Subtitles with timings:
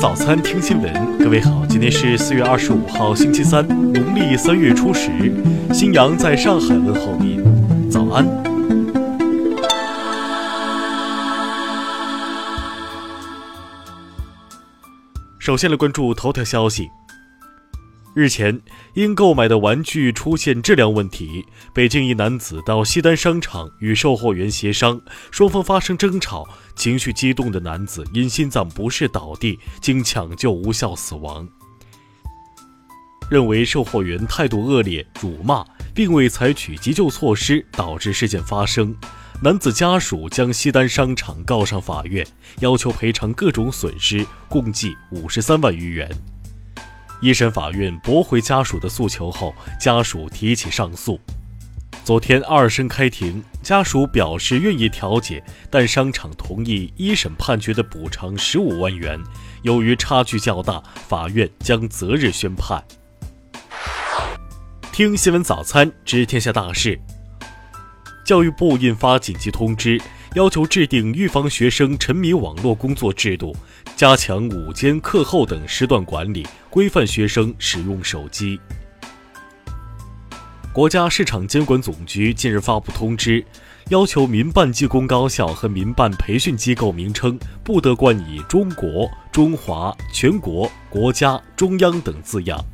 [0.00, 1.18] 早餐，听新闻。
[1.18, 5.10] 各位好，今天是四月二十五号，星期三，农历三月初十。
[5.74, 8.24] 新阳在上海问候您，早安。
[15.40, 16.88] 首先来关注头条消息。
[18.18, 18.60] 日前，
[18.94, 26.44] 因购买的玩具出现质量问题，北京一男子到西单商场与售货员协商，双方发生争吵，
[26.74, 31.48] 情绪激动的男子因心脏不适倒地，经抢救无效死亡。
[33.30, 38.92] 认为售货员态度恶劣、辱骂，并未采取急救措施，导致事件发生。
[39.40, 42.26] 男子家属将西单商场告上法院，
[42.58, 46.10] 要求赔偿各种损失，共计五十三万余元。
[47.20, 51.18] 一审法院驳回家属的诉求后，家属提起上诉。
[52.04, 59.20] 昨天二审开庭，家属表示愿意调解，但商场同意一审判决的补偿十五万元。
[59.62, 62.82] 由于差距较大，法院将择日宣判。
[64.92, 66.98] 听新闻早餐知天下大事。
[68.24, 70.00] 教育部印发紧急通知。
[70.34, 73.56] 要求制定预防学生沉迷网络工作制度，
[73.98, 78.60] 加强午间、课后等时段管理，规范学生使用手机。
[80.72, 83.44] 国家市场监管总局近日发布通知，
[83.88, 92.64] 要求民办技工高校和民办培训机构名称不得冠以“中国”“中华”“全国”“国家”“中央”等字样。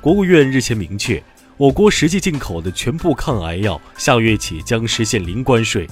[0.00, 1.22] 国务院日前明确。
[1.56, 5.88] 我国实际进口的全部抗癌药下月起将实现零关税，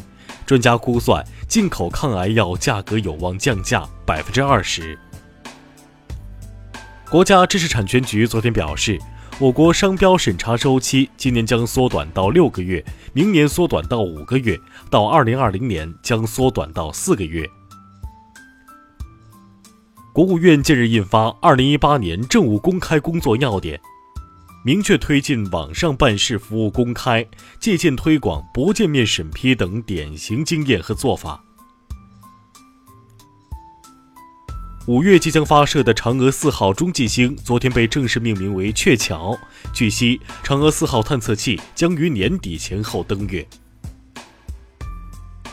[0.47, 4.98] 专家估算进口抗癌药价格有望降价百分之二十。
[7.11, 8.98] 国家知识产权局昨天表示，
[9.39, 14.59] 我国商标审查周期今年将缩短到六个月，明年缩短到五个月，
[14.91, 17.47] 到二零二零年将缩短到四个月。
[20.13, 23.79] 国务院近日印发《二零一八年政务公开工作要点》。
[24.64, 27.27] 明确推进网上办事服务公开，
[27.58, 31.42] 借鉴推广不见面审批等典型经验和做法。
[34.86, 39.36] 五月即将发射的嫦娥四号中继星，昨天被正式命名为“鹊桥”。
[39.74, 43.45] 据悉，嫦娥四号探测器将于年底前后登月。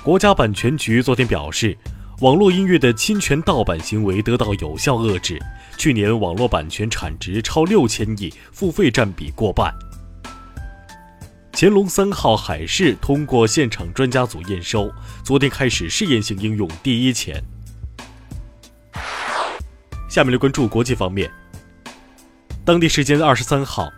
[0.03, 1.75] 国家版权局昨天表示。
[2.21, 5.39] 网络音乐的侵权盗版行为得到有效遏制，
[5.77, 9.73] 去年网络版权产值超六千亿，付费占比过半。
[11.53, 14.91] 乾隆三号海试通过现场专家组验收，
[15.23, 17.41] 昨天开始试验性应用第一潜。
[20.09, 21.31] 下面来关注国际方面，
[22.65, 23.89] 当地时间二十三号。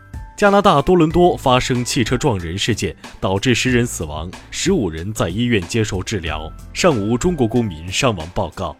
[0.41, 8.75] 加拿大多伦多发生汽车撞人事件，导致十人死亡，十五人在医院接受治疗，尚无中国公民伤亡报告。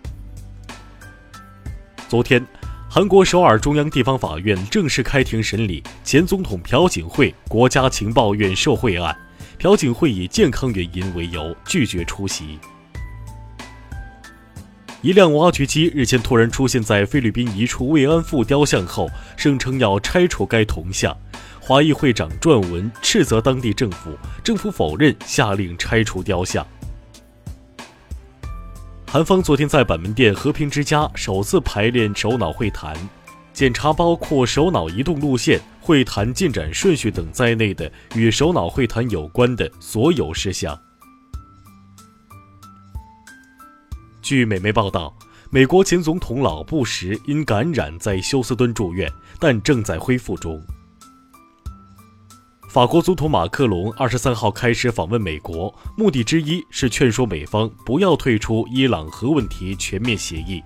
[2.10, 2.44] 昨天，
[2.90, 9.16] 韩国首尔中央地方法院正式开庭审理前总统朴槿惠国家情报院受贿案，
[9.60, 12.58] 朴槿惠以健康原因为由拒绝出席。
[15.04, 19.08] 一辆挖掘机日前突然出现在菲律宾一处慰安妇雕像后，
[19.38, 21.16] 声称要拆除该铜像。
[21.64, 26.66] 华裔会长撰文斥责当地政府，政府否认下令拆除雕像。
[29.08, 32.98] 韩方昨天在板门店和平之家首次排练首脑会谈，
[33.54, 40.78] 检查包括首脑移动路线、会谈进展顺序等在内的与首脑会谈有关的所有事项。
[44.24, 45.16] 据美媒报道，
[45.52, 50.60] 美国前总统老布什因感染在休斯敦住院，但正在恢复中。
[52.72, 60.64] 法国总统马克龙二十三号开始访问美国，目的之一是劝说美方不要退出伊朗核问题全面协议。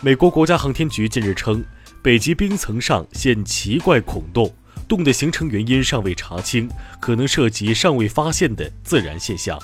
[0.00, 1.62] 美国国家航天局近日称，
[2.02, 4.50] 北极冰层上现奇怪孔洞，
[4.88, 6.66] 洞的形成原因尚未查清，
[6.98, 9.58] 可能涉及尚未发现的自然现象。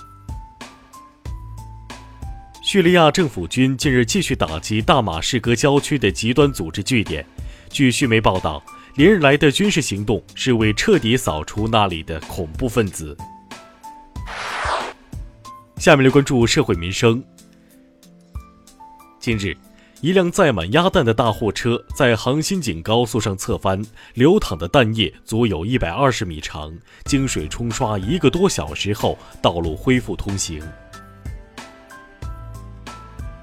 [2.63, 7.25] 叙利亚政府军近日继续打击大马士革郊区的极端组织据点，
[7.71, 8.63] 据叙媒报道。
[8.99, 13.17] 连日来的军事行动是为彻底扫除那里的恐怖分子。
[15.77, 17.23] 下面来关注社会民生。
[19.21, 19.57] 近日，
[20.01, 23.81] 一辆载满鸭蛋的大货车在杭新景高速上侧翻，
[24.15, 26.77] 流淌的蛋液足有一百二十米长。
[27.05, 30.61] 经水冲刷一个多小时后，道路恢复通行。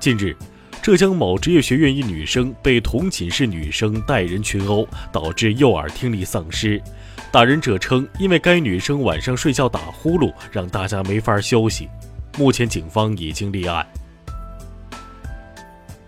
[0.01, 0.35] 近日。
[0.85, 6.79] 浙江某职业学院一女生被同寝室女生带人群殴，导致右耳听力丧失。
[7.31, 11.89] 打人者称，因为该女生晚上睡觉打呼噜，让大家没法休息。
[12.37, 13.83] 目前警方已经立案。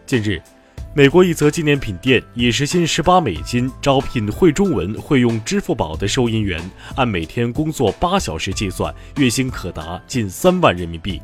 [0.05, 0.39] 近日，
[0.93, 6.61] 美国一则纪念品店以时薪十八美金招聘会中文、会用支付宝的收银员，
[6.95, 11.19] 按每天工作八小时计算，月薪可达近三万人民币。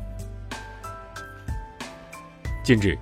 [2.64, 2.98] 近日，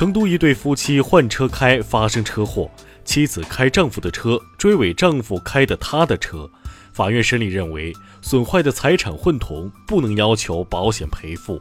[0.00, 2.70] 成都一对夫妻换车开发生车祸，
[3.04, 6.50] 妻子开丈夫的车追尾丈夫开的他的车，
[6.94, 7.92] 法院审理认为
[8.22, 11.60] 损坏的财产混同，不能要求保险赔付。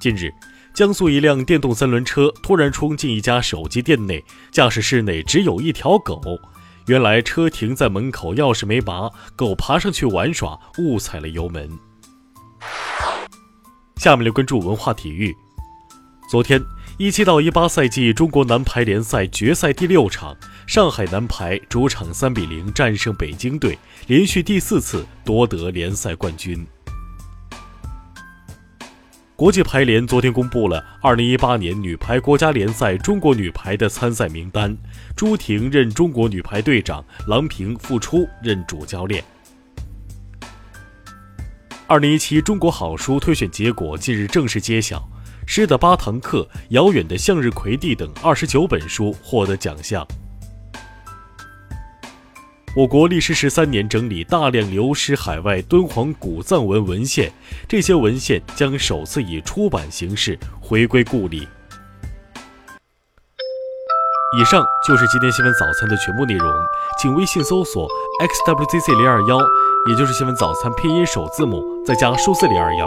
[0.00, 0.30] 近日。
[0.74, 6.22] 江苏一辆电动三轮车突然冲进一家手机店内，驾驶室内只有一条狗。
[6.86, 11.78] 原来车停在门口，钥匙没拔，狗爬上去玩耍，误踩了油门。
[13.96, 15.36] 下面来关注文化体育。
[16.28, 16.62] 昨天，
[16.98, 20.36] 一七到一八赛季中国男排联赛决赛第六场，
[20.66, 23.78] 上海男排主场三比零战胜北京队，
[24.08, 26.66] 连续第四次夺得联赛冠军。
[29.34, 34.76] 国际排联昨天公布了2018年女排国家联赛中国女排的参赛名单，
[35.16, 39.24] 朱婷任中国女排队长，郎平、复出任主教练。
[41.86, 44.98] 2017中国好书推选结果近日正式揭晓，
[45.50, 50.06] 《诗的八堂课》《遥远的向日葵地》等29本书获得奖项。
[52.76, 57.32] 我国历时十三年整理大量流失海外敦煌古藏文文献，
[57.66, 61.48] 这些文献将首次以出版形式回归故里。
[64.38, 66.52] 以上就是今天新闻早餐的全部内容，
[67.00, 67.88] 请微信搜索
[68.20, 69.38] xwzc 零二幺，
[69.88, 72.86] 也就是新闻早餐拼音首字母再加数字零二幺。